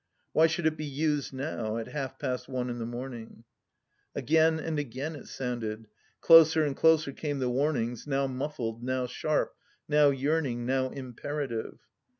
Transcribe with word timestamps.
Why 0.33 0.47
should 0.47 0.65
it 0.65 0.77
be 0.77 0.85
used 0.85 1.31
now— 1.31 1.77
at 1.77 1.89
half 1.89 2.17
past 2.17 2.47
one 2.49 2.71
in 2.71 2.79
the 2.79 2.87
morning?... 2.87 3.43
Again 4.15 4.59
and 4.59 4.79
again 4.79 5.15
it 5.15 5.25
soimded; 5.25 5.85
closer 6.21 6.65
and 6.65 6.75
closer 6.75 7.11
came 7.11 7.37
the 7.37 7.51
warnings, 7.51 8.07
now 8.07 8.25
muffled, 8.25 8.83
now 8.83 9.05
sharp, 9.05 9.53
now 9.87 10.09
yearning, 10.09 10.65
now 10.65 10.89
im 10.91 11.13
perative. 11.13 11.77